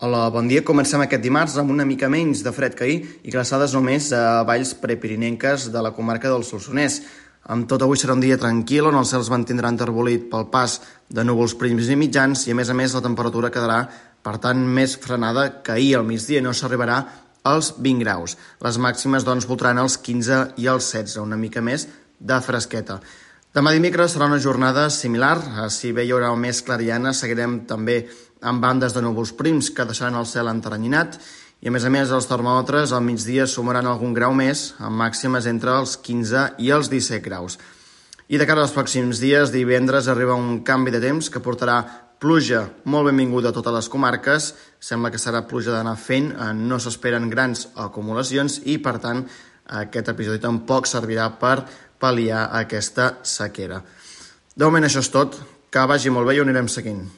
Hola, 0.00 0.28
bon 0.30 0.46
dia. 0.46 0.62
Comencem 0.62 1.02
aquest 1.02 1.24
dimarts 1.24 1.56
amb 1.58 1.72
una 1.74 1.82
mica 1.82 2.06
menys 2.06 2.44
de 2.46 2.52
fred 2.54 2.76
que 2.78 2.84
ahir 2.86 2.98
i 3.26 3.32
glaçades 3.34 3.72
només 3.74 4.12
a 4.14 4.44
valls 4.46 4.70
prepirinenques 4.78 5.64
de 5.74 5.82
la 5.82 5.90
comarca 5.96 6.30
del 6.30 6.44
Solsonès. 6.46 7.00
Amb 7.50 7.66
tot 7.66 7.82
avui 7.82 7.98
serà 7.98 8.14
un 8.14 8.22
dia 8.22 8.36
tranquil 8.38 8.86
on 8.86 8.94
els 8.94 9.10
cels 9.10 9.26
mantindran 9.34 9.74
terbolit 9.80 10.28
pel 10.30 10.46
pas 10.52 10.76
de 11.10 11.24
núvols 11.26 11.56
prims 11.58 11.90
i 11.90 11.98
mitjans 11.98 12.46
i 12.46 12.54
a 12.54 12.58
més 12.60 12.70
a 12.70 12.78
més 12.78 12.94
la 12.94 13.02
temperatura 13.02 13.50
quedarà 13.50 13.80
per 14.22 14.36
tant 14.38 14.62
més 14.78 14.94
frenada 15.02 15.48
que 15.66 15.74
ahir 15.74 15.96
al 15.98 16.06
migdia 16.06 16.46
no 16.46 16.54
s'arribarà 16.54 17.00
als 17.42 17.72
20 17.82 18.06
graus. 18.06 18.38
Les 18.62 18.78
màximes 18.78 19.26
doncs 19.26 19.50
voltaran 19.50 19.82
els 19.82 19.98
15 19.98 20.44
i 20.62 20.70
els 20.70 20.92
16, 20.94 21.18
una 21.26 21.42
mica 21.42 21.58
més 21.58 21.88
de 22.20 22.38
fresqueta. 22.46 23.00
Demà 23.56 23.70
dimecres 23.72 24.12
serà 24.12 24.26
una 24.28 24.38
jornada 24.44 24.90
similar. 24.92 25.38
Si 25.72 25.88
bé 25.96 26.04
hi 26.04 26.10
haurà 26.12 26.28
més 26.36 26.60
clariana, 26.60 27.14
seguirem 27.16 27.62
també 27.70 28.02
amb 28.44 28.60
bandes 28.60 28.92
de 28.92 29.00
núvols 29.00 29.32
prims 29.38 29.70
que 29.72 29.86
deixaran 29.88 30.18
el 30.20 30.28
cel 30.28 30.50
enteranyinat 30.50 31.16
i 31.64 31.70
a 31.70 31.72
més 31.72 31.86
a 31.88 31.90
més 31.90 32.12
els 32.12 32.28
termòmetres 32.28 32.92
al 32.92 33.02
migdia 33.06 33.48
sumaran 33.48 33.88
algun 33.88 34.12
grau 34.14 34.36
més, 34.36 34.74
amb 34.78 35.00
màximes 35.00 35.48
entre 35.48 35.72
els 35.80 35.96
15 35.96 36.44
i 36.60 36.68
els 36.76 36.92
17 36.92 37.24
graus. 37.24 37.56
I 38.28 38.36
de 38.36 38.44
cara 38.44 38.60
als 38.62 38.76
pròxims 38.76 39.18
dies, 39.24 39.50
divendres 39.50 40.12
arriba 40.12 40.36
un 40.36 40.60
canvi 40.60 40.92
de 40.92 41.00
temps 41.00 41.32
que 41.32 41.40
portarà 41.40 41.80
pluja 42.20 42.66
molt 42.84 43.08
benvinguda 43.08 43.48
a 43.48 43.56
totes 43.56 43.74
les 43.74 43.88
comarques, 43.88 44.52
sembla 44.78 45.10
que 45.10 45.18
serà 45.22 45.46
pluja 45.48 45.72
d'anar 45.72 45.96
fent, 45.96 46.34
eh, 46.36 46.52
no 46.52 46.76
s'esperen 46.78 47.30
grans 47.32 47.70
acumulacions 47.74 48.60
i 48.66 48.76
per 48.78 48.98
tant 49.00 49.24
aquest 49.68 50.08
episodi 50.12 50.40
tampoc 50.42 50.86
servirà 50.86 51.30
per 51.40 51.62
pal·liar 52.00 52.48
aquesta 52.60 53.18
sequera. 53.22 53.80
De 54.54 54.64
moment 54.64 54.84
això 54.84 55.02
és 55.04 55.10
tot, 55.12 55.38
que 55.70 55.86
vagi 55.86 56.10
molt 56.10 56.28
bé 56.28 56.36
i 56.36 56.40
ho 56.40 56.46
anirem 56.46 56.68
seguint. 56.68 57.08